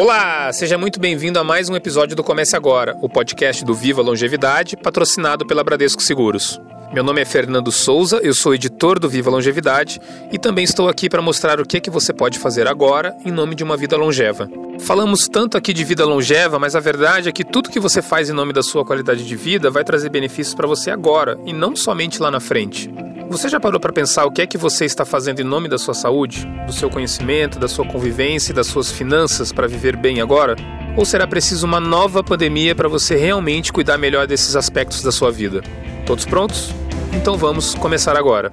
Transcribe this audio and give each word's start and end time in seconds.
Olá, 0.00 0.52
seja 0.52 0.78
muito 0.78 1.00
bem-vindo 1.00 1.40
a 1.40 1.44
mais 1.44 1.68
um 1.68 1.74
episódio 1.74 2.14
do 2.14 2.22
Comece 2.22 2.54
Agora, 2.54 2.96
o 3.02 3.08
podcast 3.08 3.64
do 3.64 3.74
Viva 3.74 4.00
Longevidade, 4.00 4.76
patrocinado 4.76 5.44
pela 5.44 5.64
Bradesco 5.64 6.00
Seguros. 6.00 6.60
Meu 6.90 7.04
nome 7.04 7.20
é 7.20 7.24
Fernando 7.24 7.70
Souza, 7.70 8.18
eu 8.22 8.32
sou 8.32 8.54
editor 8.54 8.98
do 8.98 9.10
Viva 9.10 9.30
Longevidade 9.30 10.00
e 10.32 10.38
também 10.38 10.64
estou 10.64 10.88
aqui 10.88 11.08
para 11.10 11.20
mostrar 11.20 11.60
o 11.60 11.66
que, 11.66 11.80
que 11.80 11.90
você 11.90 12.14
pode 12.14 12.38
fazer 12.38 12.66
agora 12.66 13.14
em 13.26 13.30
nome 13.30 13.54
de 13.54 13.62
uma 13.62 13.76
vida 13.76 13.94
longeva. 13.94 14.48
Falamos 14.80 15.28
tanto 15.28 15.58
aqui 15.58 15.74
de 15.74 15.84
vida 15.84 16.06
longeva, 16.06 16.58
mas 16.58 16.74
a 16.74 16.80
verdade 16.80 17.28
é 17.28 17.32
que 17.32 17.44
tudo 17.44 17.68
que 17.68 17.78
você 17.78 18.00
faz 18.00 18.30
em 18.30 18.32
nome 18.32 18.54
da 18.54 18.62
sua 18.62 18.86
qualidade 18.86 19.26
de 19.26 19.36
vida 19.36 19.70
vai 19.70 19.84
trazer 19.84 20.08
benefícios 20.08 20.54
para 20.54 20.66
você 20.66 20.90
agora 20.90 21.38
e 21.44 21.52
não 21.52 21.76
somente 21.76 22.22
lá 22.22 22.30
na 22.30 22.40
frente. 22.40 22.90
Você 23.28 23.50
já 23.50 23.60
parou 23.60 23.78
para 23.78 23.92
pensar 23.92 24.24
o 24.24 24.30
que 24.30 24.40
é 24.40 24.46
que 24.46 24.56
você 24.56 24.86
está 24.86 25.04
fazendo 25.04 25.40
em 25.40 25.44
nome 25.44 25.68
da 25.68 25.76
sua 25.76 25.92
saúde, 25.92 26.48
do 26.66 26.72
seu 26.72 26.88
conhecimento, 26.88 27.58
da 27.58 27.68
sua 27.68 27.86
convivência 27.86 28.52
e 28.52 28.54
das 28.54 28.66
suas 28.66 28.90
finanças 28.90 29.52
para 29.52 29.68
viver 29.68 29.94
bem 29.94 30.22
agora? 30.22 30.56
Ou 30.96 31.04
será 31.04 31.26
preciso 31.26 31.66
uma 31.66 31.78
nova 31.78 32.24
pandemia 32.24 32.74
para 32.74 32.88
você 32.88 33.14
realmente 33.14 33.70
cuidar 33.70 33.98
melhor 33.98 34.26
desses 34.26 34.56
aspectos 34.56 35.02
da 35.02 35.12
sua 35.12 35.30
vida? 35.30 35.62
Todos 36.08 36.24
prontos? 36.24 36.74
Então 37.12 37.36
vamos 37.36 37.74
começar 37.74 38.16
agora. 38.16 38.50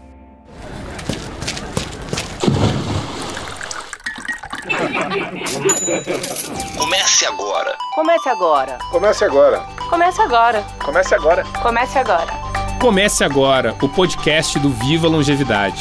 Comece 6.77 7.25
agora. 7.25 7.77
Comece 7.93 8.27
agora. 8.27 8.77
Comece 8.91 9.23
agora. 9.23 9.59
Comece 9.89 10.21
agora. 10.21 10.65
Comece 10.83 11.15
agora. 11.15 11.43
Comece 11.63 11.97
agora. 11.97 12.33
Comece 12.81 13.23
agora 13.23 13.75
o 13.81 13.87
podcast 13.87 14.59
do 14.59 14.69
Viva 14.71 15.07
Longevidade. 15.07 15.79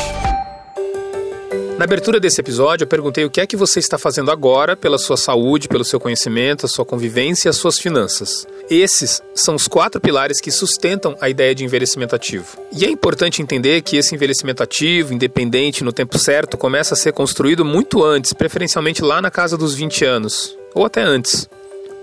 Na 1.77 1.85
abertura 1.85 2.21
desse 2.21 2.41
episódio, 2.41 2.85
eu 2.85 2.89
perguntei 2.89 3.25
o 3.25 3.31
que 3.31 3.41
é 3.41 3.47
que 3.47 3.57
você 3.57 3.81
está 3.81 3.99
fazendo 3.99 4.31
agora 4.31 4.77
pela 4.77 4.97
sua 4.97 5.17
saúde, 5.17 5.67
pelo 5.67 5.85
seu 5.85 5.99
conhecimento, 5.99 6.67
a 6.67 6.69
sua 6.69 6.85
convivência 6.85 7.49
e 7.49 7.51
as 7.51 7.57
suas 7.57 7.81
finanças. 7.81 8.47
Esses 8.71 9.21
são 9.35 9.57
os 9.57 9.67
quatro 9.67 10.01
pilares 10.01 10.41
que 10.41 10.53
sustentam 10.53 11.17
a 11.21 11.29
ideia 11.29 11.53
de 11.53 11.65
envelhecimento 11.65 12.15
ativo. 12.15 12.57
E 12.71 12.85
é 12.85 12.89
importante 12.89 13.43
entender 13.43 13.83
que 13.83 13.97
esse 13.97 14.15
envelhecimento 14.15 14.63
ativo, 14.63 15.13
independente, 15.13 15.83
no 15.83 15.93
tempo 15.93 16.17
certo, 16.17 16.57
começa 16.57 16.95
a 16.95 16.97
ser 16.97 17.13
construído 17.13 17.65
muito 17.65 18.05
antes, 18.05 18.33
preferencialmente 18.33 19.03
lá 19.03 19.21
na 19.21 19.31
casa 19.31 19.59
dos 19.59 19.75
20 19.75 20.05
anos, 20.05 20.57
ou 20.75 20.87
até 20.87 21.03
antes. 21.03 21.49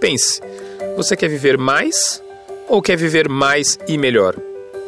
Pense, 0.02 0.42
você 0.98 1.16
quer 1.16 1.30
viver 1.30 1.58
mais 1.58 2.22
ou 2.68 2.82
quer 2.82 2.98
viver 2.98 3.30
mais 3.30 3.80
e 3.88 3.98
melhor? 3.98 4.36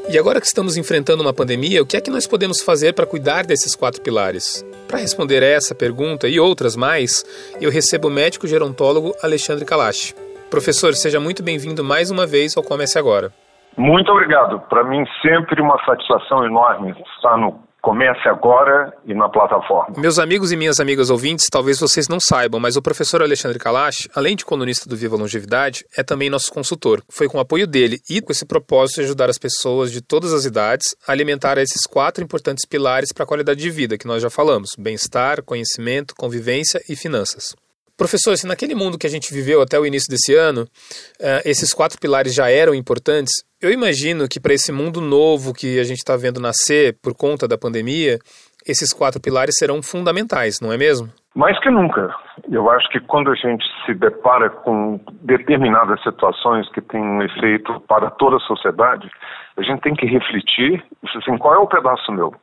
E 0.09 0.19
agora 0.19 0.41
que 0.41 0.45
estamos 0.45 0.75
enfrentando 0.75 1.23
uma 1.23 1.33
pandemia, 1.33 1.81
o 1.81 1.85
que 1.85 1.95
é 1.95 2.01
que 2.01 2.11
nós 2.11 2.27
podemos 2.27 2.61
fazer 2.61 2.93
para 2.93 3.05
cuidar 3.05 3.45
desses 3.45 3.73
quatro 3.73 4.01
pilares? 4.01 4.61
Para 4.87 4.99
responder 4.99 5.41
essa 5.41 5.73
pergunta 5.73 6.27
e 6.27 6.39
outras 6.39 6.75
mais, 6.75 7.23
eu 7.59 7.71
recebo 7.71 8.09
o 8.09 8.11
médico 8.11 8.45
gerontólogo 8.45 9.13
Alexandre 9.23 9.65
Kalash. 9.65 10.13
Professor, 10.51 10.93
seja 10.93 11.19
muito 11.21 11.41
bem-vindo 11.41 11.83
mais 11.83 12.11
uma 12.11 12.27
vez 12.27 12.55
ao 12.57 12.63
Comece 12.63 12.99
Agora. 12.99 13.31
Muito 13.77 14.11
obrigado. 14.11 14.59
Para 14.69 14.83
mim, 14.83 15.03
sempre 15.21 15.61
uma 15.61 15.83
satisfação 15.85 16.45
enorme 16.45 16.93
estar 17.15 17.37
no 17.37 17.59
Comece 17.83 18.29
agora 18.29 18.93
e 19.05 19.13
na 19.13 19.27
plataforma. 19.27 19.93
Meus 19.97 20.17
amigos 20.17 20.53
e 20.53 20.55
minhas 20.55 20.79
amigas 20.79 21.09
ouvintes, 21.09 21.47
talvez 21.51 21.81
vocês 21.81 22.07
não 22.07 22.17
saibam, 22.17 22.57
mas 22.57 22.77
o 22.77 22.81
professor 22.81 23.21
Alexandre 23.21 23.59
Kalash, 23.59 24.07
além 24.15 24.37
de 24.37 24.45
colunista 24.45 24.87
do 24.87 24.95
Viva 24.95 25.17
Longevidade, 25.17 25.83
é 25.97 26.01
também 26.01 26.29
nosso 26.29 26.49
consultor. 26.49 27.03
Foi 27.09 27.27
com 27.27 27.37
o 27.37 27.41
apoio 27.41 27.67
dele 27.67 27.99
e 28.09 28.21
com 28.21 28.31
esse 28.31 28.45
propósito 28.45 29.01
de 29.01 29.07
ajudar 29.07 29.29
as 29.29 29.37
pessoas 29.37 29.91
de 29.91 30.01
todas 30.01 30.31
as 30.31 30.45
idades 30.45 30.95
a 31.05 31.11
alimentar 31.11 31.57
esses 31.57 31.85
quatro 31.85 32.23
importantes 32.23 32.65
pilares 32.65 33.11
para 33.11 33.25
a 33.25 33.27
qualidade 33.27 33.59
de 33.59 33.69
vida 33.69 33.97
que 33.97 34.07
nós 34.07 34.21
já 34.21 34.29
falamos: 34.29 34.69
bem-estar, 34.79 35.43
conhecimento, 35.43 36.15
convivência 36.15 36.79
e 36.87 36.95
finanças. 36.95 37.53
Professor, 37.97 38.35
se 38.35 38.47
naquele 38.47 38.73
mundo 38.73 38.97
que 38.97 39.05
a 39.05 39.09
gente 39.09 39.33
viveu 39.33 39.61
até 39.61 39.79
o 39.79 39.85
início 39.85 40.09
desse 40.09 40.35
ano, 40.35 40.63
uh, 40.63 41.41
esses 41.45 41.73
quatro 41.73 41.99
pilares 41.99 42.33
já 42.33 42.49
eram 42.49 42.73
importantes, 42.73 43.31
eu 43.61 43.71
imagino 43.71 44.27
que 44.27 44.39
para 44.39 44.53
esse 44.53 44.71
mundo 44.71 44.99
novo 44.99 45.53
que 45.53 45.79
a 45.79 45.83
gente 45.83 45.99
está 45.99 46.17
vendo 46.17 46.39
nascer 46.39 46.97
por 47.01 47.15
conta 47.15 47.47
da 47.47 47.57
pandemia, 47.57 48.17
esses 48.65 48.91
quatro 48.91 49.21
pilares 49.21 49.55
serão 49.57 49.81
fundamentais, 49.83 50.59
não 50.59 50.71
é 50.71 50.77
mesmo? 50.77 51.07
Mais 51.35 51.59
que 51.59 51.69
nunca. 51.69 52.15
Eu 52.51 52.69
acho 52.69 52.87
que 52.89 52.99
quando 52.99 53.31
a 53.31 53.35
gente 53.35 53.63
se 53.85 53.93
depara 53.93 54.49
com 54.49 54.99
determinadas 55.21 56.01
situações 56.01 56.69
que 56.71 56.81
têm 56.81 57.01
um 57.01 57.21
efeito 57.21 57.79
para 57.87 58.09
toda 58.11 58.37
a 58.37 58.41
sociedade, 58.41 59.09
a 59.57 59.61
gente 59.61 59.81
tem 59.81 59.95
que 59.95 60.05
refletir 60.05 60.83
assim, 61.15 61.37
qual 61.37 61.55
é 61.55 61.57
o 61.57 61.67
pedaço 61.67 62.11
meu. 62.11 62.33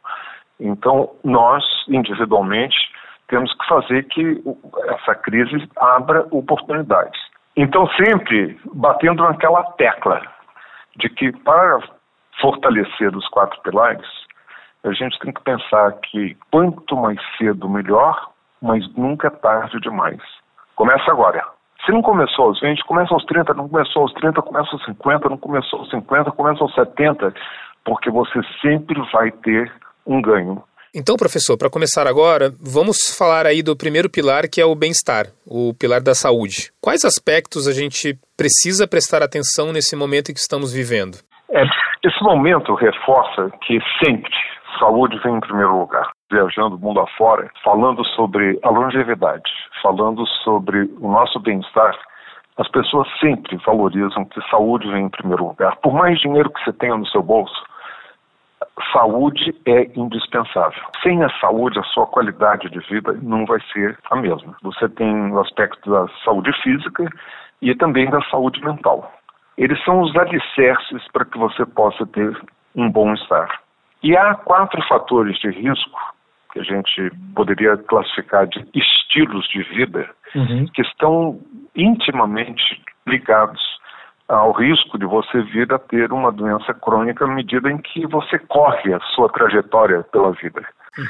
Então, 0.59 1.11
nós, 1.25 1.65
individualmente, 1.89 2.77
temos 3.31 3.53
que 3.55 3.67
fazer 3.67 4.03
que 4.09 4.43
essa 4.89 5.15
crise 5.15 5.67
abra 5.77 6.27
oportunidades. 6.31 7.19
Então, 7.57 7.89
sempre 7.91 8.61
batendo 8.75 9.23
naquela 9.23 9.63
tecla 9.73 10.21
de 10.97 11.09
que 11.09 11.33
para 11.39 11.81
fortalecer 12.41 13.17
os 13.17 13.27
quatro 13.29 13.61
pilares, 13.63 14.07
a 14.85 14.93
gente 14.93 15.19
tem 15.21 15.33
que 15.33 15.43
pensar 15.43 15.93
que 16.01 16.37
quanto 16.51 16.97
mais 16.97 17.19
cedo, 17.39 17.69
melhor, 17.69 18.31
mas 18.61 18.87
nunca 18.97 19.29
é 19.29 19.31
tarde 19.31 19.81
demais. 19.81 20.21
Começa 20.75 21.11
agora. 21.11 21.45
Se 21.85 21.93
não 21.93 22.03
começou 22.03 22.47
aos 22.47 22.61
20, 22.61 22.85
começa 22.85 23.15
aos 23.15 23.25
30, 23.25 23.55
não 23.55 23.69
começou 23.69 24.03
aos 24.03 24.13
30, 24.15 24.43
começa 24.43 24.71
aos 24.73 24.85
50, 24.85 25.29
não 25.29 25.39
começou 25.39 25.81
aos 25.81 25.91
50, 25.91 26.31
começa 26.33 26.63
aos 26.63 26.75
70, 26.75 27.33
porque 27.85 28.11
você 28.11 28.41
sempre 28.61 29.01
vai 29.13 29.31
ter 29.31 29.73
um 30.07 30.21
ganho. 30.21 30.63
Então, 30.93 31.15
professor, 31.17 31.57
para 31.57 31.71
começar 31.71 32.09
agora, 32.09 32.51
vamos 32.61 33.17
falar 33.17 33.47
aí 33.47 33.63
do 33.63 33.77
primeiro 33.77 34.11
pilar, 34.11 34.51
que 34.51 34.61
é 34.61 34.65
o 34.65 34.75
bem-estar, 34.75 35.27
o 35.47 35.73
pilar 35.73 36.03
da 36.03 36.15
saúde. 36.15 36.73
Quais 36.83 37.05
aspectos 37.05 37.69
a 37.69 37.73
gente 37.73 38.19
precisa 38.37 38.89
prestar 38.89 39.23
atenção 39.23 39.73
nesse 39.73 39.95
momento 39.95 40.31
em 40.31 40.35
que 40.35 40.41
estamos 40.41 40.73
vivendo? 40.73 41.19
É, 41.53 41.63
esse 42.03 42.23
momento 42.23 42.75
reforça 42.75 43.51
que 43.65 43.79
sempre 44.05 44.33
saúde 44.81 45.17
vem 45.23 45.37
em 45.37 45.41
primeiro 45.41 45.79
lugar. 45.79 46.11
Viajando 46.29 46.75
o 46.75 46.79
mundo 46.81 46.99
afora, 47.01 47.49
falando 47.63 48.05
sobre 48.07 48.59
a 48.65 48.71
longevidade, 48.71 49.51
falando 49.81 50.27
sobre 50.43 50.91
o 51.01 51.09
nosso 51.09 51.39
bem-estar, 51.39 51.97
as 52.57 52.69
pessoas 52.69 53.07
sempre 53.21 53.57
valorizam 53.65 54.25
que 54.25 54.41
saúde 54.51 54.91
vem 54.91 55.05
em 55.05 55.09
primeiro 55.09 55.47
lugar. 55.47 55.77
Por 55.77 55.95
mais 55.95 56.19
dinheiro 56.21 56.51
que 56.51 56.65
você 56.65 56.73
tenha 56.73 56.97
no 56.97 57.07
seu 57.07 57.23
bolso, 57.23 57.70
saúde 58.93 59.55
é 59.67 59.91
indispensável. 59.97 60.83
Sem 61.03 61.23
a 61.23 61.31
saúde, 61.39 61.79
a 61.79 61.85
sua 61.85 62.07
qualidade 62.07 62.69
de 62.71 62.79
vida 62.81 63.13
não 63.23 63.47
vai 63.47 63.61
ser 63.73 63.99
a 64.11 64.17
mesma. 64.17 64.57
Você 64.63 64.89
tem 64.89 65.31
o 65.33 65.41
aspecto 65.41 65.91
da 65.91 66.07
saúde 66.25 66.53
física 66.63 67.09
e 67.63 67.75
também 67.75 68.11
da 68.11 68.23
saúde 68.25 68.63
mental. 68.65 69.13
Eles 69.57 69.83
são 69.85 70.01
os 70.01 70.17
alicerces 70.17 71.07
para 71.13 71.25
que 71.25 71.39
você 71.39 71.65
possa 71.67 72.07
ter 72.07 72.39
um 72.75 72.91
bom 72.91 73.13
estar. 73.15 73.61
E 74.03 74.17
há 74.17 74.35
quatro 74.35 74.83
fatores 74.89 75.39
de 75.39 75.51
risco 75.51 76.01
que 76.53 76.61
a 76.61 76.63
gente 76.63 77.11
poderia 77.35 77.77
classificar 77.77 78.47
de 78.47 78.67
estilos 78.75 79.47
de 79.49 79.63
vida 79.65 80.09
uhum. 80.35 80.67
que 80.75 80.83
estão 80.83 81.39
intimamente 81.77 82.83
ligados 83.07 83.61
ao 84.31 84.53
risco 84.53 84.97
de 84.97 85.05
você 85.05 85.43
vir 85.43 85.73
a 85.73 85.79
ter 85.79 86.13
uma 86.13 86.31
doença 86.31 86.73
crônica 86.73 87.25
à 87.25 87.29
medida 87.29 87.71
em 87.71 87.79
que 87.79 88.07
você 88.07 88.39
corre 88.39 88.95
a 88.95 89.01
sua 89.15 89.29
trajetória 89.29 90.05
pela 90.05 90.31
vida. 90.33 90.65
Uhum. 90.97 91.05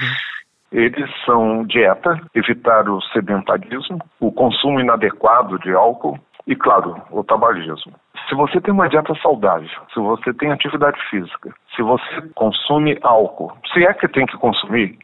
Eles 0.73 1.11
são 1.27 1.65
dieta, 1.65 2.19
evitar 2.35 2.89
o 2.89 3.01
sedentarismo, 3.13 3.99
o 4.21 4.33
consumo 4.33 4.81
inadequado 4.81 5.59
de 5.59 5.73
álcool 5.73 6.19
e, 6.47 6.57
claro, 6.57 6.97
o 7.11 7.23
tabagismo. 7.23 7.93
Se 8.29 8.35
você 8.35 8.61
tem 8.61 8.73
uma 8.73 8.89
dieta 8.89 9.15
saudável, 9.17 9.69
se 9.93 10.01
você 10.01 10.33
tem 10.33 10.53
atividade 10.53 10.99
física, 11.11 11.53
se 11.75 11.83
você 11.83 12.23
consome 12.35 12.99
álcool, 13.03 13.53
se 13.73 13.85
é 13.85 13.93
que 13.93 14.09
tem 14.09 14.25
que 14.25 14.39
consumir 14.39 14.97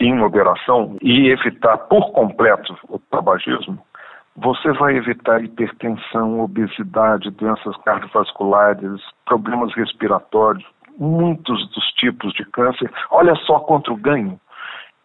em 0.00 0.14
moderação 0.14 0.96
e 1.00 1.28
evitar 1.28 1.76
por 1.78 2.10
completo 2.12 2.76
o 2.88 2.98
tabagismo, 2.98 3.78
você 4.36 4.72
vai 4.72 4.96
evitar 4.96 5.42
hipertensão, 5.44 6.40
obesidade, 6.40 7.30
doenças 7.30 7.76
cardiovasculares, 7.84 9.00
problemas 9.26 9.72
respiratórios, 9.74 10.64
muitos 10.98 11.68
dos 11.70 11.84
tipos 11.92 12.32
de 12.34 12.44
câncer. 12.46 12.90
Olha 13.10 13.34
só 13.46 13.60
quanto 13.60 13.94
ganho. 13.96 14.38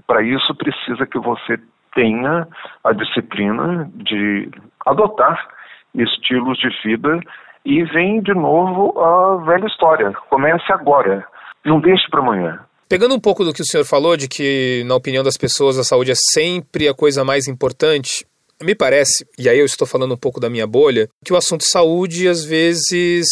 Para 0.08 0.24
isso, 0.24 0.56
precisa 0.56 1.06
que 1.06 1.20
você 1.20 1.60
tenha 1.94 2.48
a 2.84 2.94
disciplina 2.94 3.90
de 3.96 4.50
adotar 4.86 5.48
estilos 5.94 6.58
de 6.58 6.70
vida 6.84 7.20
e 7.66 7.84
vem 7.84 8.22
de 8.22 8.34
novo 8.34 9.00
a 9.00 9.38
velha 9.46 9.68
história. 9.68 10.12
Comece 10.30 10.72
agora. 10.72 11.26
Não 11.66 11.80
deixe 11.80 12.10
para 12.10 12.22
amanhã. 12.22 12.60
Pegando 12.88 13.14
um 13.14 13.20
pouco 13.20 13.44
do 13.44 13.54
que 13.54 13.62
o 13.62 13.66
senhor 13.66 13.86
falou, 13.86 14.18
de 14.18 14.28
que, 14.28 14.84
na 14.88 14.96
opinião 14.96 15.24
das 15.24 15.38
pessoas, 15.38 15.78
a 15.78 15.84
saúde 15.84 16.12
é 16.12 16.16
sempre 16.16 16.88
a 16.88 16.94
coisa 16.94 17.24
mais 17.24 17.48
importante, 17.48 18.26
me 18.62 18.76
parece, 18.76 19.26
e 19.38 19.48
aí 19.48 19.60
eu 19.60 19.66
estou 19.66 19.88
falando 19.88 20.14
um 20.14 20.18
pouco 20.18 20.40
da 20.40 20.50
minha 20.50 20.68
bolha, 20.68 21.10
que 21.24 21.34
o 21.34 21.38
assunto 21.38 21.64
saúde, 21.66 22.28
às 22.28 22.44
vezes, 22.44 23.28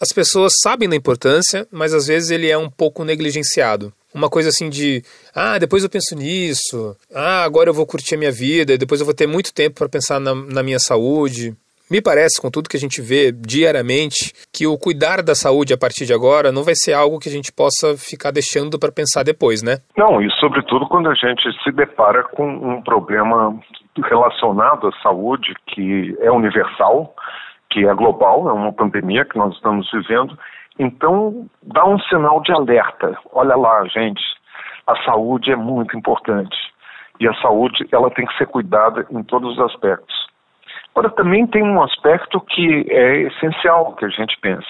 as 0.00 0.08
pessoas 0.08 0.54
sabem 0.62 0.88
da 0.88 0.96
importância, 0.96 1.66
mas 1.70 1.92
às 1.92 2.06
vezes 2.06 2.30
ele 2.30 2.48
é 2.48 2.56
um 2.56 2.70
pouco 2.70 3.04
negligenciado. 3.04 3.92
uma 4.12 4.28
coisa 4.28 4.48
assim 4.48 4.68
de, 4.68 5.04
ah, 5.34 5.58
depois 5.58 5.82
eu 5.82 5.90
penso 5.90 6.16
nisso, 6.16 6.96
ah, 7.14 7.44
agora 7.44 7.70
eu 7.70 7.74
vou 7.74 7.86
curtir 7.86 8.14
a 8.14 8.18
minha 8.18 8.32
vida, 8.32 8.76
depois 8.78 9.00
eu 9.00 9.04
vou 9.04 9.14
ter 9.14 9.26
muito 9.26 9.52
tempo 9.52 9.76
para 9.76 9.88
pensar 9.88 10.18
na, 10.18 10.34
na 10.34 10.62
minha 10.62 10.78
saúde. 10.78 11.54
Me 11.90 12.00
parece, 12.00 12.40
com 12.40 12.48
tudo 12.48 12.68
que 12.68 12.76
a 12.76 12.80
gente 12.80 13.02
vê 13.02 13.32
diariamente, 13.32 14.32
que 14.54 14.64
o 14.64 14.78
cuidar 14.78 15.24
da 15.24 15.34
saúde 15.34 15.74
a 15.74 15.76
partir 15.76 16.06
de 16.06 16.14
agora 16.14 16.52
não 16.52 16.62
vai 16.62 16.74
ser 16.76 16.92
algo 16.92 17.18
que 17.18 17.28
a 17.28 17.32
gente 17.32 17.50
possa 17.50 17.98
ficar 17.98 18.30
deixando 18.30 18.78
para 18.78 18.92
pensar 18.92 19.24
depois, 19.24 19.60
né? 19.60 19.78
Não, 19.96 20.22
e 20.22 20.30
sobretudo 20.38 20.86
quando 20.86 21.10
a 21.10 21.14
gente 21.14 21.42
se 21.64 21.72
depara 21.72 22.22
com 22.22 22.46
um 22.46 22.80
problema 22.80 23.58
relacionado 24.08 24.86
à 24.86 24.92
saúde 25.02 25.52
que 25.66 26.16
é 26.20 26.30
universal, 26.30 27.12
que 27.68 27.84
é 27.84 27.92
global, 27.92 28.48
é 28.48 28.52
uma 28.52 28.72
pandemia 28.72 29.24
que 29.24 29.36
nós 29.36 29.52
estamos 29.56 29.90
vivendo. 29.92 30.38
Então, 30.78 31.48
dá 31.60 31.84
um 31.84 31.98
sinal 32.02 32.40
de 32.40 32.52
alerta. 32.52 33.18
Olha 33.32 33.56
lá, 33.56 33.84
gente, 33.86 34.22
a 34.86 34.96
saúde 35.04 35.50
é 35.50 35.56
muito 35.56 35.96
importante. 35.96 36.56
E 37.18 37.26
a 37.26 37.34
saúde, 37.42 37.84
ela 37.90 38.10
tem 38.10 38.24
que 38.26 38.38
ser 38.38 38.46
cuidada 38.46 39.04
em 39.10 39.24
todos 39.24 39.58
os 39.58 39.58
aspectos. 39.58 40.29
Agora, 40.94 41.10
também 41.10 41.46
tem 41.46 41.62
um 41.62 41.82
aspecto 41.82 42.40
que 42.40 42.86
é 42.90 43.22
essencial 43.22 43.94
que 43.94 44.04
a 44.04 44.08
gente 44.08 44.36
pense. 44.40 44.68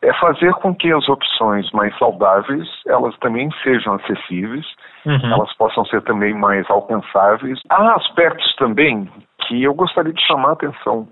É 0.00 0.12
fazer 0.14 0.52
com 0.54 0.74
que 0.74 0.92
as 0.92 1.08
opções 1.08 1.70
mais 1.70 1.96
saudáveis, 1.96 2.68
elas 2.86 3.16
também 3.18 3.48
sejam 3.62 3.94
acessíveis, 3.94 4.66
uhum. 5.06 5.32
elas 5.32 5.52
possam 5.56 5.84
ser 5.84 6.02
também 6.02 6.34
mais 6.34 6.68
alcançáveis. 6.68 7.60
Há 7.68 7.94
aspectos 7.94 8.54
também 8.56 9.08
que 9.46 9.62
eu 9.62 9.74
gostaria 9.74 10.12
de 10.12 10.26
chamar 10.26 10.50
a 10.50 10.52
atenção. 10.52 11.06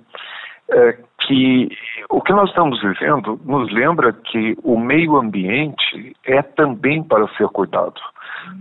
É, 0.72 0.96
que 1.26 1.68
o 2.08 2.20
que 2.20 2.32
nós 2.32 2.48
estamos 2.48 2.80
vivendo 2.80 3.40
nos 3.44 3.72
lembra 3.72 4.12
que 4.12 4.56
o 4.62 4.78
meio 4.78 5.16
ambiente 5.16 6.16
é 6.24 6.42
também 6.42 7.02
para 7.02 7.26
ser 7.36 7.48
cuidado. 7.48 8.00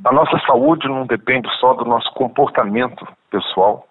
A 0.05 0.11
nossa 0.11 0.39
saúde 0.45 0.87
não 0.87 1.05
depende 1.05 1.47
só 1.59 1.73
do 1.73 1.85
nosso 1.85 2.11
comportamento 2.13 3.07
pessoal, 3.31 3.85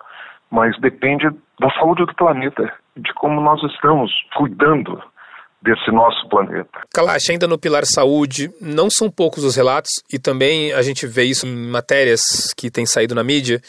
mas 0.50 0.78
depende 0.80 1.28
da 1.60 1.70
saúde 1.78 2.04
do 2.06 2.14
planeta, 2.14 2.72
de 2.96 3.12
como 3.14 3.40
nós 3.40 3.62
estamos 3.72 4.10
cuidando 4.36 5.02
desse 5.60 5.90
nosso 5.90 6.28
planeta. 6.28 6.80
Kalash, 6.94 7.30
ainda 7.30 7.48
no 7.48 7.58
pilar 7.58 7.84
saúde, 7.84 8.50
não 8.60 8.88
são 8.90 9.10
poucos 9.10 9.44
os 9.44 9.56
relatos, 9.56 9.90
e 10.12 10.18
também 10.18 10.72
a 10.72 10.82
gente 10.82 11.06
vê 11.06 11.24
isso 11.24 11.46
em 11.46 11.70
matérias 11.70 12.22
que 12.56 12.70
têm 12.70 12.86
saído 12.86 13.14
na 13.14 13.24
mídia, 13.24 13.60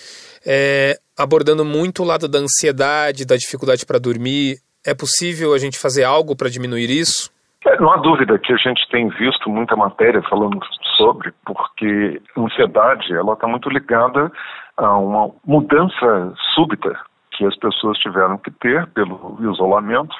é, 0.45 0.97
abordando 1.17 1.65
muito 1.65 2.03
o 2.03 2.05
lado 2.05 2.27
da 2.27 2.39
ansiedade, 2.39 3.25
da 3.25 3.35
dificuldade 3.35 3.85
para 3.85 3.99
dormir. 3.99 4.57
É 4.85 4.93
possível 4.93 5.53
a 5.53 5.57
gente 5.57 5.77
fazer 5.77 6.03
algo 6.03 6.35
para 6.35 6.49
diminuir 6.49 6.89
isso? 6.89 7.31
É, 7.65 7.77
não 7.79 7.91
há 7.91 7.97
dúvida 7.97 8.39
que 8.39 8.53
a 8.53 8.57
gente 8.57 8.87
tem 8.89 9.09
visto 9.09 9.49
muita 9.49 9.75
matéria 9.75 10.21
falando 10.23 10.59
sobre, 10.95 11.33
porque 11.45 12.21
a 12.35 12.39
ansiedade 12.39 13.13
ela 13.13 13.33
está 13.33 13.47
muito 13.47 13.69
ligada 13.69 14.31
a 14.77 14.97
uma 14.97 15.29
mudança 15.45 16.33
súbita 16.55 16.97
que 17.31 17.45
as 17.45 17.55
pessoas 17.57 17.97
tiveram 17.99 18.37
que 18.37 18.51
ter 18.51 18.87
pelo 18.87 19.37
isolamento. 19.51 20.15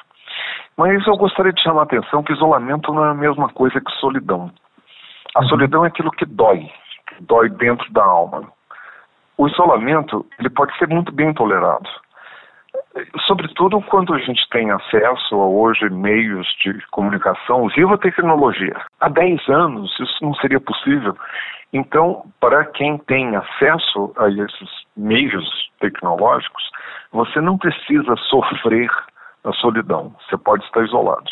Mas 0.76 1.06
eu 1.06 1.16
gostaria 1.16 1.52
de 1.52 1.62
chamar 1.62 1.80
a 1.80 1.84
atenção 1.84 2.22
que 2.22 2.32
isolamento 2.32 2.92
não 2.92 3.04
é 3.06 3.10
a 3.10 3.14
mesma 3.14 3.48
coisa 3.48 3.80
que 3.80 3.90
solidão. 3.92 4.50
A 5.34 5.40
uhum. 5.40 5.48
solidão 5.48 5.84
é 5.84 5.88
aquilo 5.88 6.10
que 6.10 6.26
dói, 6.26 6.70
que 7.08 7.22
dói 7.22 7.48
dentro 7.48 7.90
da 7.92 8.04
alma. 8.04 8.42
O 9.38 9.48
isolamento 9.48 10.26
ele 10.38 10.50
pode 10.50 10.76
ser 10.76 10.88
muito 10.88 11.10
bem 11.10 11.32
tolerado 11.32 11.88
sobretudo 13.26 13.80
quando 13.82 14.14
a 14.14 14.18
gente 14.18 14.48
tem 14.50 14.70
acesso 14.70 15.34
a 15.34 15.46
hoje 15.46 15.88
meios 15.90 16.46
de 16.62 16.74
comunicação, 16.90 17.68
viva 17.68 17.96
tecnologia. 17.98 18.76
Há 19.00 19.08
10 19.08 19.48
anos 19.48 19.94
isso 20.00 20.18
não 20.22 20.34
seria 20.34 20.60
possível. 20.60 21.16
Então, 21.72 22.24
para 22.40 22.64
quem 22.64 22.98
tem 22.98 23.36
acesso 23.36 24.12
a 24.16 24.28
esses 24.28 24.70
meios 24.96 25.70
tecnológicos, 25.78 26.62
você 27.12 27.40
não 27.40 27.56
precisa 27.56 28.16
sofrer 28.28 28.90
a 29.44 29.52
solidão, 29.52 30.14
você 30.28 30.36
pode 30.36 30.64
estar 30.64 30.84
isolado. 30.84 31.30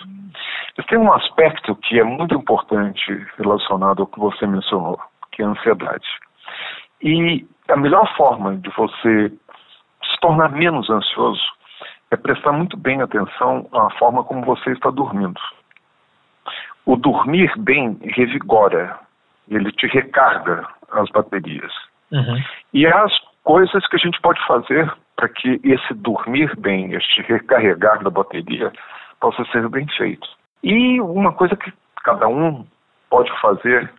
Mas 0.76 0.87
tem 0.87 0.99
um 0.99 1.12
aspecto 1.12 1.75
que 1.75 1.99
é 1.99 2.04
muito 2.04 2.34
importante 2.34 3.26
relacionado 3.37 4.02
ao 4.02 4.06
que 4.06 4.19
você 4.19 4.46
mencionou, 4.46 4.99
que 5.32 5.43
é 5.43 5.44
a 5.44 5.49
ansiedade. 5.49 6.06
E 7.02 7.44
a 7.69 7.76
melhor 7.76 8.08
forma 8.16 8.56
de 8.56 8.70
você 8.70 9.32
se 10.18 10.20
tornar 10.20 10.50
menos 10.50 10.90
ansioso 10.90 11.40
é 12.10 12.16
prestar 12.16 12.52
muito 12.52 12.76
bem 12.76 13.00
atenção 13.00 13.68
à 13.72 13.90
forma 13.98 14.24
como 14.24 14.44
você 14.44 14.72
está 14.72 14.90
dormindo. 14.90 15.40
O 16.84 16.96
dormir 16.96 17.52
bem 17.58 17.98
revigora, 18.02 18.98
ele 19.48 19.70
te 19.72 19.86
recarga 19.86 20.66
as 20.90 21.08
baterias. 21.10 21.72
Uhum. 22.10 22.42
E 22.72 22.86
as 22.86 23.12
coisas 23.44 23.86
que 23.86 23.96
a 23.96 23.98
gente 23.98 24.20
pode 24.20 24.44
fazer 24.46 24.90
para 25.16 25.28
que 25.28 25.60
esse 25.62 25.94
dormir 25.94 26.54
bem, 26.58 26.92
este 26.94 27.22
recarregar 27.22 28.02
da 28.02 28.10
bateria, 28.10 28.72
possa 29.20 29.44
ser 29.46 29.68
bem 29.68 29.86
feito. 29.96 30.26
E 30.62 31.00
uma 31.00 31.32
coisa 31.32 31.56
que 31.56 31.72
cada 32.02 32.26
um 32.26 32.66
pode 33.10 33.30
fazer 33.40 33.90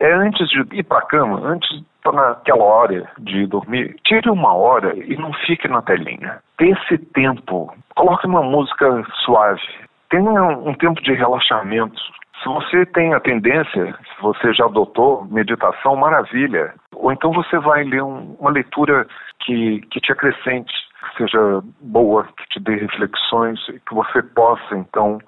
é 0.00 0.12
antes 0.12 0.48
de 0.48 0.64
ir 0.72 0.82
para 0.84 0.98
a 0.98 1.06
cama, 1.06 1.40
antes 1.44 1.68
naquela 2.04 2.62
hora 2.62 3.10
de 3.18 3.46
dormir, 3.46 3.96
tire 4.04 4.28
uma 4.30 4.54
hora 4.54 4.94
e 4.96 5.16
não 5.16 5.32
fique 5.46 5.66
na 5.68 5.80
telinha. 5.80 6.38
Dê 6.58 6.70
esse 6.70 6.98
tempo, 6.98 7.74
coloque 7.94 8.26
uma 8.26 8.42
música 8.42 9.02
suave, 9.24 9.62
tenha 10.10 10.42
um 10.42 10.74
tempo 10.74 11.00
de 11.02 11.12
relaxamento. 11.14 12.00
Se 12.42 12.48
você 12.48 12.84
tem 12.86 13.14
a 13.14 13.20
tendência, 13.20 13.86
se 13.86 14.22
você 14.22 14.52
já 14.52 14.66
adotou 14.66 15.24
meditação, 15.30 15.96
maravilha. 15.96 16.74
Ou 16.94 17.10
então 17.10 17.32
você 17.32 17.58
vai 17.58 17.84
ler 17.84 18.02
um, 18.02 18.36
uma 18.38 18.50
leitura 18.50 19.06
que, 19.40 19.80
que 19.90 20.00
te 20.00 20.12
acrescente, 20.12 20.72
que 21.00 21.18
seja 21.18 21.62
boa, 21.80 22.28
que 22.36 22.46
te 22.50 22.60
dê 22.60 22.76
reflexões, 22.76 23.58
que 23.66 23.94
você 23.94 24.22
possa 24.22 24.76
então 24.76 25.18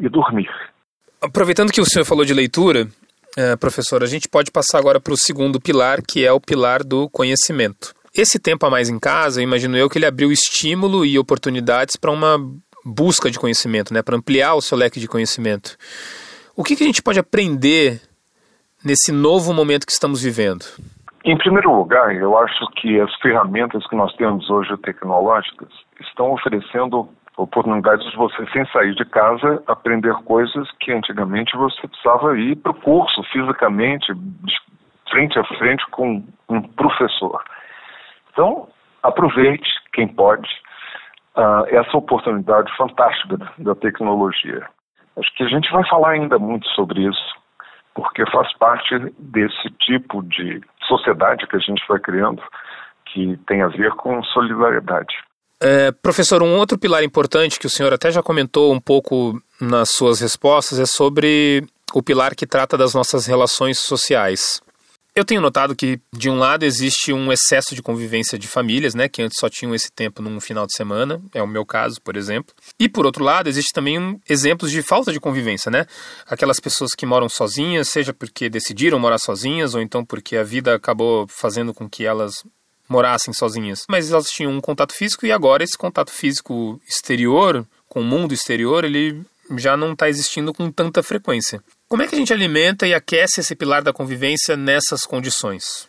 ir 0.00 0.08
dormir. 0.08 0.50
Aproveitando 1.22 1.70
que 1.70 1.80
o 1.80 1.84
senhor 1.84 2.04
falou 2.04 2.24
de 2.24 2.34
leitura, 2.34 2.88
é, 3.36 3.56
professor, 3.56 4.02
a 4.02 4.06
gente 4.06 4.28
pode 4.28 4.50
passar 4.50 4.78
agora 4.78 5.00
para 5.00 5.12
o 5.12 5.16
segundo 5.16 5.60
pilar, 5.60 6.02
que 6.02 6.24
é 6.24 6.32
o 6.32 6.40
pilar 6.40 6.82
do 6.82 7.08
conhecimento. 7.08 7.94
Esse 8.14 8.38
tempo 8.38 8.66
a 8.66 8.70
mais 8.70 8.90
em 8.90 8.98
casa, 8.98 9.42
imagino 9.42 9.76
eu 9.76 9.88
que 9.88 9.96
ele 9.96 10.06
abriu 10.06 10.30
estímulo 10.30 11.04
e 11.04 11.18
oportunidades 11.18 11.96
para 11.96 12.10
uma 12.10 12.38
busca 12.84 13.30
de 13.30 13.38
conhecimento, 13.38 13.94
né, 13.94 14.02
para 14.02 14.16
ampliar 14.16 14.54
o 14.54 14.60
seu 14.60 14.76
leque 14.76 15.00
de 15.00 15.08
conhecimento. 15.08 15.76
O 16.54 16.62
que, 16.62 16.76
que 16.76 16.82
a 16.82 16.86
gente 16.86 17.02
pode 17.02 17.18
aprender 17.18 18.02
nesse 18.84 19.12
novo 19.12 19.54
momento 19.54 19.86
que 19.86 19.92
estamos 19.92 20.22
vivendo? 20.22 20.66
Em 21.24 21.38
primeiro 21.38 21.74
lugar, 21.74 22.14
eu 22.14 22.36
acho 22.36 22.66
que 22.76 23.00
as 23.00 23.14
ferramentas 23.20 23.86
que 23.86 23.96
nós 23.96 24.12
temos 24.16 24.50
hoje 24.50 24.76
tecnológicas 24.78 25.68
estão 26.00 26.32
oferecendo 26.32 27.08
oportunidades 27.36 28.08
de 28.10 28.16
você, 28.16 28.46
sem 28.52 28.66
sair 28.66 28.94
de 28.94 29.04
casa, 29.04 29.62
aprender 29.66 30.14
coisas 30.24 30.70
que 30.80 30.92
antigamente 30.92 31.56
você 31.56 31.86
precisava 31.86 32.38
ir 32.38 32.56
para 32.56 32.72
o 32.72 32.80
curso 32.80 33.22
fisicamente, 33.24 34.12
frente 35.10 35.38
a 35.38 35.44
frente 35.44 35.84
com 35.90 36.22
um 36.48 36.62
professor. 36.62 37.42
Então, 38.32 38.68
aproveite, 39.02 39.68
quem 39.92 40.08
pode, 40.08 40.48
uh, 41.36 41.66
essa 41.68 41.96
oportunidade 41.96 42.74
fantástica 42.76 43.38
da 43.58 43.74
tecnologia. 43.74 44.66
Acho 45.18 45.34
que 45.34 45.42
a 45.42 45.48
gente 45.48 45.70
vai 45.70 45.86
falar 45.88 46.12
ainda 46.12 46.38
muito 46.38 46.66
sobre 46.68 47.02
isso, 47.02 47.34
porque 47.94 48.24
faz 48.30 48.50
parte 48.56 48.98
desse 49.18 49.70
tipo 49.80 50.22
de 50.22 50.60
sociedade 50.86 51.46
que 51.46 51.56
a 51.56 51.60
gente 51.60 51.82
vai 51.86 51.98
criando, 51.98 52.42
que 53.06 53.36
tem 53.46 53.62
a 53.62 53.68
ver 53.68 53.92
com 53.92 54.22
solidariedade. 54.24 55.14
É, 55.64 55.92
professor, 55.92 56.42
um 56.42 56.56
outro 56.56 56.76
pilar 56.76 57.04
importante 57.04 57.60
que 57.60 57.68
o 57.68 57.70
senhor 57.70 57.92
até 57.92 58.10
já 58.10 58.20
comentou 58.20 58.74
um 58.74 58.80
pouco 58.80 59.40
nas 59.60 59.90
suas 59.90 60.18
respostas 60.18 60.80
é 60.80 60.84
sobre 60.84 61.64
o 61.94 62.02
pilar 62.02 62.34
que 62.34 62.48
trata 62.48 62.76
das 62.76 62.94
nossas 62.94 63.26
relações 63.26 63.78
sociais. 63.78 64.60
Eu 65.14 65.24
tenho 65.24 65.40
notado 65.40 65.76
que, 65.76 66.00
de 66.12 66.28
um 66.28 66.36
lado, 66.36 66.64
existe 66.64 67.12
um 67.12 67.30
excesso 67.30 67.76
de 67.76 67.82
convivência 67.82 68.36
de 68.36 68.48
famílias, 68.48 68.92
né, 68.92 69.08
que 69.08 69.22
antes 69.22 69.38
só 69.38 69.48
tinham 69.48 69.72
esse 69.72 69.92
tempo 69.92 70.20
num 70.20 70.40
final 70.40 70.66
de 70.66 70.74
semana, 70.74 71.22
é 71.32 71.40
o 71.40 71.46
meu 71.46 71.64
caso, 71.64 72.00
por 72.02 72.16
exemplo. 72.16 72.52
E, 72.76 72.88
por 72.88 73.06
outro 73.06 73.22
lado, 73.22 73.48
existe 73.48 73.72
também 73.72 74.00
um, 74.00 74.18
exemplos 74.28 74.72
de 74.72 74.82
falta 74.82 75.12
de 75.12 75.20
convivência, 75.20 75.70
né? 75.70 75.86
Aquelas 76.26 76.58
pessoas 76.58 76.90
que 76.96 77.06
moram 77.06 77.28
sozinhas, 77.28 77.88
seja 77.88 78.12
porque 78.12 78.48
decidiram 78.48 78.98
morar 78.98 79.18
sozinhas, 79.18 79.76
ou 79.76 79.80
então 79.80 80.04
porque 80.04 80.36
a 80.36 80.42
vida 80.42 80.74
acabou 80.74 81.28
fazendo 81.28 81.72
com 81.72 81.88
que 81.88 82.04
elas 82.04 82.42
morassem 82.92 83.32
sozinhas, 83.32 83.86
mas 83.88 84.12
elas 84.12 84.26
tinham 84.26 84.52
um 84.52 84.60
contato 84.60 84.92
físico 84.92 85.24
e 85.24 85.32
agora 85.32 85.64
esse 85.64 85.78
contato 85.78 86.12
físico 86.12 86.78
exterior, 86.86 87.64
com 87.88 88.00
o 88.00 88.04
mundo 88.04 88.34
exterior, 88.34 88.84
ele 88.84 89.24
já 89.58 89.76
não 89.76 89.92
está 89.92 90.08
existindo 90.08 90.52
com 90.52 90.70
tanta 90.70 91.02
frequência. 91.02 91.60
Como 91.88 92.02
é 92.02 92.06
que 92.06 92.14
a 92.14 92.18
gente 92.18 92.32
alimenta 92.32 92.86
e 92.86 92.94
aquece 92.94 93.40
esse 93.40 93.56
pilar 93.56 93.82
da 93.82 93.92
convivência 93.92 94.56
nessas 94.56 95.04
condições? 95.06 95.88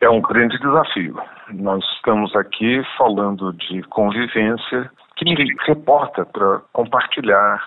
É 0.00 0.08
um 0.08 0.20
grande 0.20 0.58
desafio. 0.58 1.16
Nós 1.54 1.84
estamos 1.96 2.34
aqui 2.36 2.82
falando 2.96 3.52
de 3.52 3.82
convivência 3.84 4.90
que 5.16 5.24
reporta 5.66 6.24
para 6.24 6.60
compartilhar, 6.72 7.60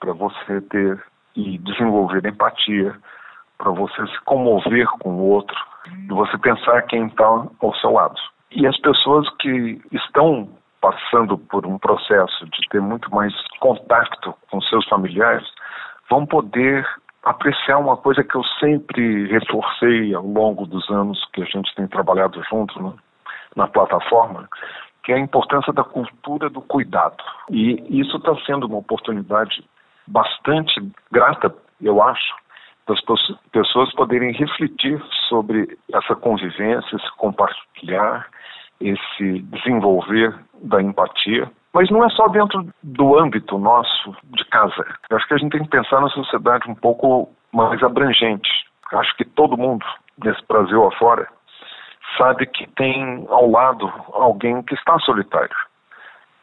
para 0.00 0.12
você 0.12 0.60
ter 0.70 1.02
e 1.36 1.58
desenvolver 1.58 2.24
empatia, 2.26 2.94
para 3.58 3.70
você 3.70 4.06
se 4.06 4.20
comover 4.24 4.86
com 5.00 5.10
o 5.10 5.28
outro, 5.28 5.56
e 5.86 6.12
você 6.12 6.36
pensar 6.38 6.82
quem 6.82 7.06
está 7.06 7.24
ao 7.24 7.74
seu 7.80 7.92
lado. 7.92 8.16
E 8.50 8.66
as 8.66 8.78
pessoas 8.78 9.28
que 9.40 9.80
estão 9.92 10.48
passando 10.80 11.38
por 11.38 11.66
um 11.66 11.78
processo 11.78 12.44
de 12.46 12.68
ter 12.68 12.80
muito 12.80 13.12
mais 13.14 13.32
contato 13.58 14.34
com 14.50 14.60
seus 14.60 14.86
familiares 14.86 15.46
vão 16.10 16.26
poder 16.26 16.86
apreciar 17.24 17.78
uma 17.78 17.96
coisa 17.96 18.22
que 18.22 18.34
eu 18.34 18.44
sempre 18.60 19.26
reforcei 19.28 20.14
ao 20.14 20.26
longo 20.26 20.66
dos 20.66 20.88
anos 20.90 21.24
que 21.32 21.42
a 21.42 21.46
gente 21.46 21.74
tem 21.74 21.86
trabalhado 21.86 22.42
junto 22.50 22.82
né, 22.82 22.92
na 23.56 23.66
plataforma, 23.66 24.46
que 25.02 25.12
é 25.12 25.16
a 25.16 25.20
importância 25.20 25.72
da 25.72 25.82
cultura 25.82 26.50
do 26.50 26.60
cuidado. 26.60 27.16
E 27.50 28.00
isso 28.00 28.18
está 28.18 28.36
sendo 28.44 28.66
uma 28.66 28.78
oportunidade 28.78 29.64
bastante 30.06 30.86
grata, 31.10 31.54
eu 31.80 32.02
acho, 32.02 32.34
das 32.86 33.00
pessoas 33.50 33.92
poderem 33.94 34.32
refletir 34.32 35.02
sobre 35.28 35.78
essa 35.92 36.14
convivência, 36.14 36.96
esse 36.96 37.10
compartilhar, 37.16 38.26
esse 38.80 39.38
desenvolver 39.42 40.34
da 40.62 40.82
empatia. 40.82 41.50
Mas 41.72 41.90
não 41.90 42.04
é 42.04 42.10
só 42.10 42.28
dentro 42.28 42.66
do 42.82 43.18
âmbito 43.18 43.58
nosso 43.58 44.14
de 44.24 44.44
casa. 44.46 44.86
Eu 45.10 45.16
acho 45.16 45.26
que 45.26 45.34
a 45.34 45.38
gente 45.38 45.52
tem 45.52 45.64
que 45.64 45.70
pensar 45.70 46.00
na 46.00 46.08
sociedade 46.10 46.70
um 46.70 46.74
pouco 46.74 47.30
mais 47.52 47.82
abrangente. 47.82 48.50
Eu 48.92 48.98
acho 49.00 49.16
que 49.16 49.24
todo 49.24 49.56
mundo, 49.56 49.84
nesse 50.22 50.40
Brasil 50.46 50.86
afora, 50.86 51.26
sabe 52.18 52.46
que 52.46 52.68
tem 52.76 53.26
ao 53.28 53.50
lado 53.50 53.90
alguém 54.12 54.62
que 54.62 54.74
está 54.74 54.98
solitário. 55.00 55.56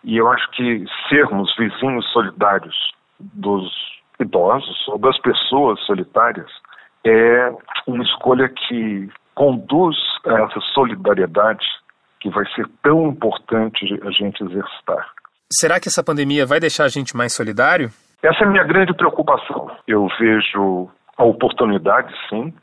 E 0.04 0.18
eu 0.18 0.28
acho 0.30 0.50
que 0.52 0.86
sermos 1.08 1.56
vizinhos 1.56 2.06
solidários 2.12 2.92
dos 3.20 3.72
idosos 4.22 4.88
ou 4.88 4.98
das 4.98 5.18
pessoas 5.20 5.80
solitárias 5.82 6.50
é 7.06 7.52
uma 7.88 8.04
escolha 8.04 8.48
que 8.50 9.10
conduz 9.36 9.96
a 10.26 10.34
essa 10.44 10.60
solidariedade 10.74 11.66
que 12.20 12.30
vai 12.30 12.46
ser 12.54 12.68
tão 12.84 13.08
importante 13.08 14.00
a 14.04 14.12
gente 14.12 14.44
exercitar. 14.44 15.10
Será 15.52 15.80
que 15.80 15.88
essa 15.88 16.04
pandemia 16.04 16.46
vai 16.46 16.60
deixar 16.60 16.86
a 16.86 16.90
gente 16.90 17.18
mais 17.18 17.34
solidário? 17.34 17.90
Essa 18.24 18.44
é 18.44 18.48
a 18.48 18.50
minha 18.50 18.64
grande 18.64 18.94
preocupação. 18.94 19.72
Eu 19.88 20.08
vejo 20.20 20.90
a 21.18 21.24
oportunidade, 21.24 22.14
sim, 22.30 22.54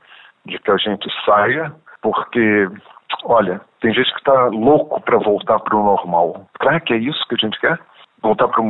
de 0.46 0.58
que 0.58 0.70
a 0.70 0.76
gente 0.76 1.08
saia, 1.26 1.74
porque, 2.00 2.68
olha, 3.24 3.60
tem 3.80 3.92
gente 3.92 4.10
que 4.12 4.18
está 4.18 4.46
louco 4.46 5.00
para 5.00 5.18
voltar 5.18 5.58
para 5.58 5.76
o 5.76 5.84
normal. 5.84 6.48
Será 6.62 6.80
que 6.80 6.94
é 6.94 6.96
isso 6.96 7.26
que 7.28 7.34
a 7.34 7.38
gente 7.38 7.60
quer? 7.60 7.78
Voltar 8.22 8.48
para 8.48 8.62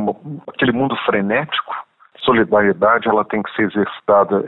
aquele 0.47 0.71
mundo 0.71 0.95
frenético? 1.05 1.75
Solidariedade, 2.23 3.07
ela 3.07 3.25
tem 3.25 3.41
que 3.41 3.53
ser 3.55 3.63
exercitada 3.63 4.45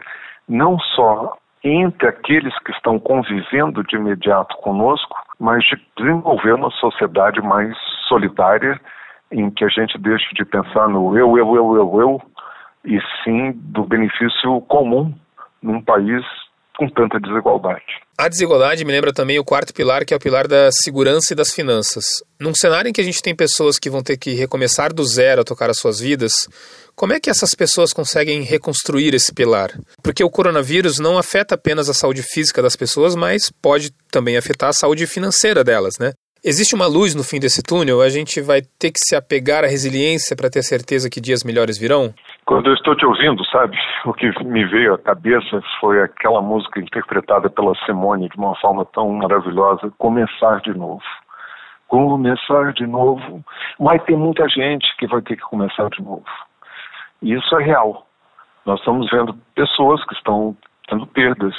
não 0.48 0.80
só 0.80 1.38
entre 1.64 2.08
aqueles 2.08 2.58
que 2.60 2.72
estão 2.72 3.00
convivendo 3.00 3.84
de 3.84 3.96
imediato 3.96 4.56
conosco, 4.58 5.16
mas 5.40 5.64
de 5.66 5.80
desenvolver 5.98 6.54
uma 6.54 6.72
sociedade 6.72 7.40
mais 7.42 7.76
solidária, 8.08 8.80
em 9.32 9.50
que 9.50 9.64
a 9.64 9.70
gente 9.70 9.98
deixe 9.98 10.34
de 10.34 10.44
pensar 10.44 10.90
no 10.90 11.18
eu, 11.18 11.38
eu, 11.38 11.56
eu, 11.56 11.76
eu, 11.76 12.00
eu, 12.02 12.22
e 12.84 13.00
sim 13.24 13.52
do 13.54 13.84
benefício 13.84 14.60
comum 14.62 15.14
num 15.62 15.82
país 15.82 16.26
com 16.78 16.88
tanta 16.90 17.20
desigualdade. 17.20 17.84
A 18.18 18.28
desigualdade 18.28 18.86
me 18.86 18.92
lembra 18.92 19.14
também 19.14 19.40
o 19.40 19.44
quarto 19.44 19.74
pilar, 19.74 20.06
que 20.06 20.14
é 20.14 20.18
o 20.18 20.20
pilar 20.20 20.48
da 20.48 20.70
segurança 20.72 21.34
e 21.34 21.36
das 21.36 21.52
finanças. 21.52 22.06
Num 22.40 22.54
cenário 22.54 22.90
em 22.90 22.94
que 22.94 23.02
a 23.02 23.04
gente 23.04 23.22
tem 23.22 23.36
pessoas 23.36 23.78
que 23.80 23.90
vão 23.90 24.04
ter 24.04 24.18
que 24.18 24.32
recomeçar 24.32 24.94
do 24.94 25.04
zero 25.04 25.42
a 25.42 25.44
tocar 25.44 25.70
as 25.70 25.78
suas 25.78 26.00
vidas, 26.00 26.34
como 26.96 27.14
é 27.14 27.20
que 27.20 27.30
essas 27.30 27.56
pessoas 27.56 27.94
conseguem 27.94 28.44
reconstruir 28.44 29.14
esse 29.14 29.34
pilar? 29.34 29.72
Porque 30.04 30.24
o 30.24 30.30
coronavírus 30.30 31.00
não 31.00 31.18
afeta 31.18 31.56
apenas 31.56 31.90
a 31.90 31.94
saúde 31.94 32.22
física 32.22 32.62
das 32.62 32.76
pessoas, 32.76 33.16
mas 33.16 33.52
pode 33.62 33.92
também 34.12 34.38
afetar 34.38 34.70
a 34.70 34.74
saúde 34.74 35.08
financeira 35.08 35.64
delas, 35.64 35.96
né? 36.00 36.14
Existe 36.44 36.74
uma 36.74 36.88
luz 36.88 37.14
no 37.14 37.24
fim 37.24 37.40
desse 37.40 37.62
túnel? 37.62 38.02
A 38.02 38.10
gente 38.10 38.42
vai 38.42 38.64
ter 38.80 38.92
que 38.92 39.00
se 39.00 39.16
apegar 39.16 39.64
à 39.64 39.68
resiliência 39.68 40.36
para 40.36 40.50
ter 40.50 40.64
certeza 40.64 41.08
que 41.08 41.22
dias 41.22 41.44
melhores 41.44 41.78
virão? 41.78 42.14
Quando 42.52 42.68
eu 42.68 42.74
estou 42.74 42.94
te 42.98 43.06
ouvindo, 43.06 43.46
sabe, 43.46 43.78
o 44.04 44.12
que 44.12 44.30
me 44.44 44.66
veio 44.66 44.96
à 44.96 44.98
cabeça 44.98 45.64
foi 45.80 46.02
aquela 46.04 46.42
música 46.42 46.82
interpretada 46.82 47.50
pela 47.50 47.74
Simone 47.86 48.28
de 48.28 48.36
uma 48.36 48.54
forma 48.58 48.84
tão 48.84 49.10
maravilhosa, 49.14 49.90
Começar 49.98 50.60
de 50.60 50.74
Novo. 50.78 51.02
Começar 51.88 52.74
de 52.74 52.86
novo. 52.86 53.42
Vai 53.80 54.00
ter 54.00 54.18
muita 54.18 54.50
gente 54.50 54.86
que 54.98 55.08
vai 55.08 55.22
ter 55.22 55.38
que 55.38 55.44
começar 55.44 55.88
de 55.92 56.04
novo. 56.04 56.26
E 57.22 57.34
isso 57.34 57.56
é 57.56 57.64
real. 57.64 58.06
Nós 58.66 58.80
estamos 58.80 59.10
vendo 59.10 59.34
pessoas 59.56 60.04
que 60.04 60.14
estão 60.14 60.54
tendo 60.90 61.08
perdas, 61.08 61.56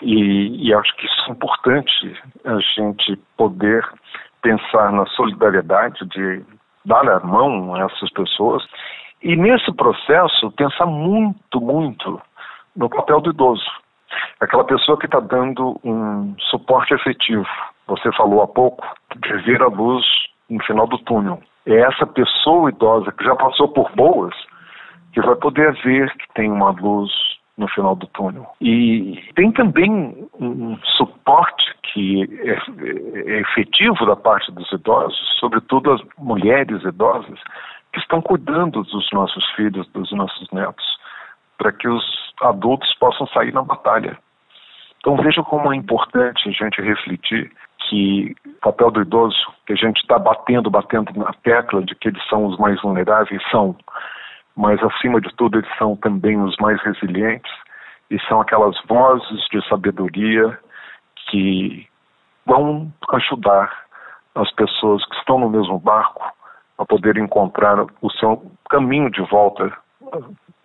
e, 0.00 0.68
e 0.68 0.72
acho 0.72 0.94
que 0.94 1.06
isso 1.06 1.24
é 1.26 1.32
importante, 1.32 2.22
a 2.44 2.60
gente 2.60 3.16
poder 3.36 3.84
pensar 4.42 4.92
na 4.92 5.06
solidariedade 5.06 6.06
de 6.06 6.44
dar 6.84 7.08
a 7.08 7.18
mão 7.18 7.74
a 7.74 7.80
essas 7.80 8.10
pessoas 8.10 8.64
e 9.24 9.36
nesse 9.36 9.72
processo 9.72 10.50
pensar 10.52 10.84
muito, 10.84 11.58
muito 11.58 12.20
no 12.76 12.90
papel 12.90 13.20
do 13.22 13.30
idoso. 13.30 13.64
Aquela 14.38 14.64
pessoa 14.64 14.98
que 14.98 15.06
está 15.06 15.18
dando 15.18 15.80
um 15.82 16.36
suporte 16.50 16.92
efetivo. 16.92 17.46
Você 17.86 18.12
falou 18.12 18.42
há 18.42 18.46
pouco 18.46 18.86
de 19.16 19.32
ver 19.38 19.62
a 19.62 19.68
luz 19.68 20.04
no 20.50 20.62
final 20.62 20.86
do 20.86 20.98
túnel. 20.98 21.42
É 21.66 21.80
essa 21.80 22.06
pessoa 22.06 22.68
idosa 22.68 23.10
que 23.12 23.24
já 23.24 23.34
passou 23.34 23.68
por 23.68 23.90
boas 23.96 24.34
que 25.14 25.20
vai 25.22 25.36
poder 25.36 25.72
ver 25.82 26.12
que 26.16 26.26
tem 26.34 26.50
uma 26.50 26.70
luz 26.70 27.10
no 27.56 27.68
final 27.68 27.94
do 27.94 28.06
túnel. 28.08 28.46
E 28.60 29.22
tem 29.36 29.52
também 29.52 30.28
um 30.38 30.76
suporte 30.96 31.72
que 31.82 32.24
é, 32.42 33.30
é 33.30 33.40
efetivo 33.40 34.04
da 34.04 34.16
parte 34.16 34.50
dos 34.52 34.70
idosos, 34.72 35.16
sobretudo 35.38 35.92
as 35.92 36.00
mulheres 36.18 36.82
idosas, 36.82 37.38
que 37.94 38.00
estão 38.00 38.20
cuidando 38.20 38.82
dos 38.82 39.08
nossos 39.12 39.48
filhos, 39.50 39.88
dos 39.92 40.10
nossos 40.10 40.50
netos, 40.50 40.84
para 41.56 41.72
que 41.72 41.88
os 41.88 42.04
adultos 42.42 42.92
possam 42.98 43.24
sair 43.28 43.54
na 43.54 43.62
batalha. 43.62 44.18
Então 44.98 45.16
veja 45.16 45.42
como 45.44 45.72
é 45.72 45.76
importante 45.76 46.48
a 46.48 46.52
gente 46.52 46.82
refletir 46.82 47.52
que 47.88 48.34
o 48.44 48.60
papel 48.60 48.90
do 48.90 49.02
idoso, 49.02 49.46
que 49.66 49.74
a 49.74 49.76
gente 49.76 49.98
está 49.98 50.18
batendo, 50.18 50.70
batendo 50.70 51.12
na 51.16 51.32
tecla 51.44 51.82
de 51.82 51.94
que 51.94 52.08
eles 52.08 52.28
são 52.28 52.46
os 52.46 52.58
mais 52.58 52.80
vulneráveis, 52.82 53.40
são, 53.50 53.76
mas 54.56 54.82
acima 54.82 55.20
de 55.20 55.32
tudo 55.36 55.58
eles 55.58 55.78
são 55.78 55.94
também 55.96 56.40
os 56.40 56.56
mais 56.56 56.82
resilientes 56.82 57.52
e 58.10 58.18
são 58.22 58.40
aquelas 58.40 58.76
vozes 58.88 59.46
de 59.52 59.64
sabedoria 59.68 60.58
que 61.30 61.86
vão 62.44 62.92
ajudar 63.12 63.84
as 64.34 64.50
pessoas 64.52 65.04
que 65.06 65.14
estão 65.16 65.38
no 65.38 65.48
mesmo 65.48 65.78
barco 65.78 66.34
a 66.78 66.84
poder 66.84 67.16
encontrar 67.16 67.86
o 68.02 68.10
seu 68.18 68.42
caminho 68.68 69.10
de 69.10 69.22
volta 69.30 69.72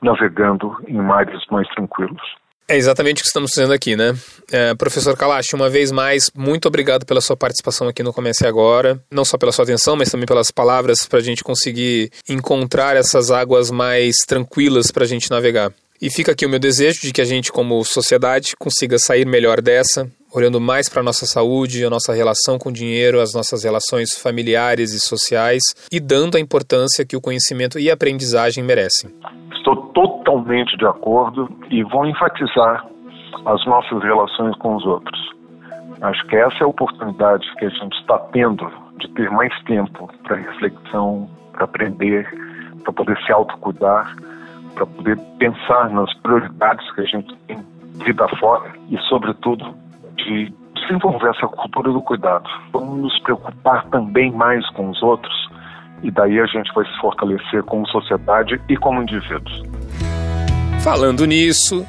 navegando 0.01 0.75
em 0.87 0.97
mares 0.97 1.41
mais 1.51 1.67
tranquilos. 1.69 2.21
É 2.67 2.77
exatamente 2.77 3.17
o 3.17 3.21
que 3.23 3.27
estamos 3.27 3.51
fazendo 3.51 3.73
aqui, 3.73 3.95
né? 3.95 4.13
É, 4.51 4.75
professor 4.75 5.17
Kalash, 5.17 5.53
uma 5.53 5.71
vez 5.71 5.91
mais, 5.91 6.29
muito 6.35 6.67
obrigado 6.67 7.03
pela 7.03 7.19
sua 7.19 7.35
participação 7.35 7.87
aqui 7.87 8.03
no 8.03 8.13
Comece 8.13 8.45
Agora. 8.45 9.01
Não 9.09 9.25
só 9.25 9.39
pela 9.39 9.51
sua 9.51 9.63
atenção, 9.63 9.95
mas 9.95 10.11
também 10.11 10.27
pelas 10.27 10.51
palavras 10.51 11.07
para 11.07 11.17
a 11.17 11.21
gente 11.21 11.43
conseguir 11.43 12.11
encontrar 12.29 12.95
essas 12.95 13.31
águas 13.31 13.71
mais 13.71 14.17
tranquilas 14.17 14.91
para 14.91 15.03
a 15.03 15.07
gente 15.07 15.31
navegar. 15.31 15.73
E 15.99 16.11
fica 16.11 16.31
aqui 16.31 16.45
o 16.45 16.49
meu 16.49 16.59
desejo 16.59 17.01
de 17.01 17.11
que 17.11 17.21
a 17.21 17.25
gente, 17.25 17.51
como 17.51 17.83
sociedade, 17.83 18.55
consiga 18.57 18.99
sair 18.99 19.25
melhor 19.25 19.61
dessa, 19.61 20.07
olhando 20.33 20.59
mais 20.59 20.87
para 20.89 21.01
a 21.01 21.03
nossa 21.03 21.25
saúde, 21.25 21.85
a 21.85 21.89
nossa 21.89 22.13
relação 22.13 22.57
com 22.57 22.69
o 22.69 22.73
dinheiro, 22.73 23.19
as 23.19 23.33
nossas 23.33 23.63
relações 23.63 24.09
familiares 24.17 24.93
e 24.93 24.99
sociais 24.99 25.63
e 25.91 25.99
dando 25.99 26.37
a 26.37 26.39
importância 26.39 27.05
que 27.05 27.17
o 27.17 27.21
conhecimento 27.21 27.79
e 27.79 27.89
a 27.89 27.93
aprendizagem 27.93 28.63
merecem. 28.63 29.09
Estou 29.53 29.75
totalmente 29.93 30.77
de 30.77 30.85
acordo 30.85 31.49
e 31.69 31.83
vou 31.83 32.05
enfatizar 32.05 32.85
as 33.45 33.65
nossas 33.65 34.01
relações 34.03 34.55
com 34.57 34.75
os 34.75 34.85
outros. 34.85 35.19
Acho 36.01 36.25
que 36.27 36.35
essa 36.35 36.55
é 36.61 36.63
a 36.63 36.67
oportunidade 36.67 37.45
que 37.57 37.65
a 37.65 37.69
gente 37.69 37.97
está 37.99 38.17
tendo 38.31 38.71
de 38.99 39.07
ter 39.13 39.29
mais 39.31 39.53
tempo 39.63 40.09
para 40.23 40.37
reflexão, 40.37 41.29
para 41.51 41.65
aprender, 41.65 42.25
para 42.83 42.93
poder 42.93 43.17
se 43.25 43.31
autocuidar, 43.31 44.15
para 44.75 44.85
poder 44.85 45.17
pensar 45.37 45.89
nas 45.89 46.13
prioridades 46.19 46.89
que 46.93 47.01
a 47.01 47.05
gente 47.05 47.35
tem 47.47 47.57
vida 48.05 48.27
fora 48.39 48.71
e, 48.89 48.97
sobretudo, 49.09 49.75
de 50.25 50.53
desenvolver 50.75 51.29
essa 51.29 51.47
cultura 51.47 51.91
do 51.91 52.01
cuidado. 52.01 52.49
Vamos 52.71 53.01
nos 53.01 53.19
preocupar 53.19 53.85
também 53.89 54.31
mais 54.31 54.67
com 54.71 54.89
os 54.89 55.01
outros 55.01 55.33
e 56.01 56.11
daí 56.11 56.39
a 56.39 56.45
gente 56.45 56.71
vai 56.73 56.85
se 56.85 56.99
fortalecer 56.99 57.63
como 57.63 57.87
sociedade 57.87 58.59
e 58.69 58.77
como 58.77 59.01
indivíduos. 59.01 59.63
Falando 60.81 61.25
nisso, 61.25 61.85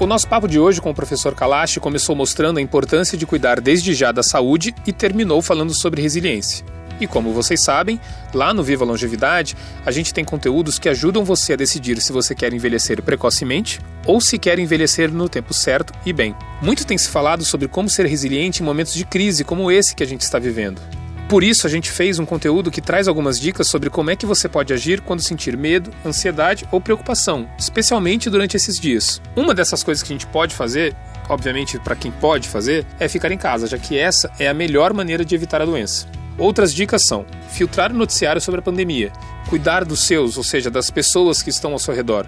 o 0.00 0.06
nosso 0.06 0.28
papo 0.28 0.48
de 0.48 0.58
hoje 0.58 0.80
com 0.80 0.90
o 0.90 0.94
professor 0.94 1.34
Kalash 1.34 1.78
começou 1.78 2.16
mostrando 2.16 2.58
a 2.58 2.62
importância 2.62 3.16
de 3.16 3.24
cuidar 3.24 3.60
desde 3.60 3.94
já 3.94 4.10
da 4.10 4.22
saúde 4.22 4.74
e 4.86 4.92
terminou 4.92 5.40
falando 5.40 5.72
sobre 5.72 6.02
resiliência. 6.02 6.66
E 7.02 7.06
como 7.08 7.32
vocês 7.32 7.60
sabem, 7.60 8.00
lá 8.32 8.54
no 8.54 8.62
Viva 8.62 8.84
Longevidade, 8.84 9.56
a 9.84 9.90
gente 9.90 10.14
tem 10.14 10.24
conteúdos 10.24 10.78
que 10.78 10.88
ajudam 10.88 11.24
você 11.24 11.54
a 11.54 11.56
decidir 11.56 12.00
se 12.00 12.12
você 12.12 12.32
quer 12.32 12.54
envelhecer 12.54 13.02
precocemente 13.02 13.80
ou 14.06 14.20
se 14.20 14.38
quer 14.38 14.56
envelhecer 14.60 15.12
no 15.12 15.28
tempo 15.28 15.52
certo 15.52 15.92
e 16.06 16.12
bem. 16.12 16.32
Muito 16.62 16.86
tem 16.86 16.96
se 16.96 17.08
falado 17.08 17.44
sobre 17.44 17.66
como 17.66 17.90
ser 17.90 18.06
resiliente 18.06 18.62
em 18.62 18.64
momentos 18.64 18.94
de 18.94 19.04
crise 19.04 19.42
como 19.42 19.68
esse 19.68 19.96
que 19.96 20.04
a 20.04 20.06
gente 20.06 20.20
está 20.20 20.38
vivendo. 20.38 20.80
Por 21.28 21.42
isso, 21.42 21.66
a 21.66 21.70
gente 21.70 21.90
fez 21.90 22.20
um 22.20 22.24
conteúdo 22.24 22.70
que 22.70 22.80
traz 22.80 23.08
algumas 23.08 23.40
dicas 23.40 23.66
sobre 23.66 23.90
como 23.90 24.10
é 24.10 24.14
que 24.14 24.24
você 24.24 24.48
pode 24.48 24.72
agir 24.72 25.00
quando 25.00 25.22
sentir 25.22 25.56
medo, 25.56 25.90
ansiedade 26.06 26.68
ou 26.70 26.80
preocupação, 26.80 27.48
especialmente 27.58 28.30
durante 28.30 28.56
esses 28.56 28.78
dias. 28.78 29.20
Uma 29.34 29.52
dessas 29.52 29.82
coisas 29.82 30.04
que 30.04 30.12
a 30.12 30.14
gente 30.14 30.26
pode 30.28 30.54
fazer, 30.54 30.94
obviamente 31.28 31.80
para 31.80 31.96
quem 31.96 32.12
pode 32.12 32.48
fazer, 32.48 32.86
é 33.00 33.08
ficar 33.08 33.32
em 33.32 33.38
casa, 33.38 33.66
já 33.66 33.76
que 33.76 33.98
essa 33.98 34.30
é 34.38 34.46
a 34.46 34.54
melhor 34.54 34.92
maneira 34.92 35.24
de 35.24 35.34
evitar 35.34 35.60
a 35.60 35.64
doença. 35.64 36.21
Outras 36.38 36.72
dicas 36.72 37.02
são: 37.02 37.26
filtrar 37.50 37.92
o 37.92 37.96
noticiário 37.96 38.40
sobre 38.40 38.60
a 38.60 38.62
pandemia, 38.62 39.12
cuidar 39.48 39.84
dos 39.84 40.00
seus, 40.00 40.36
ou 40.36 40.44
seja, 40.44 40.70
das 40.70 40.90
pessoas 40.90 41.42
que 41.42 41.50
estão 41.50 41.72
ao 41.72 41.78
seu 41.78 41.94
redor, 41.94 42.26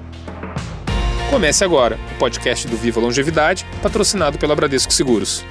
Comece 1.33 1.65
agora 1.65 1.99
o 2.11 2.19
podcast 2.19 2.67
do 2.67 2.77
Viva 2.77 3.01
Longevidade, 3.01 3.65
patrocinado 3.81 4.37
pela 4.37 4.55
Bradesco 4.55 4.93
Seguros. 4.93 5.43